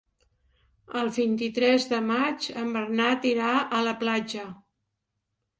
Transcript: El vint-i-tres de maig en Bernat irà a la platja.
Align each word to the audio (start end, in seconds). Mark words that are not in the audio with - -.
El 1.01 1.11
vint-i-tres 1.17 1.85
de 1.93 1.99
maig 2.07 2.49
en 2.63 2.73
Bernat 2.79 3.29
irà 3.33 3.53
a 3.61 3.83
la 3.91 3.95
platja. 4.03 4.51